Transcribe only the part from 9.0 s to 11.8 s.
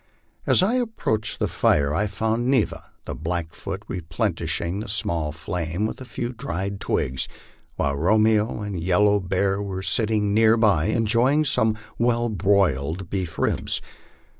Bear were sit ting near by enjoying some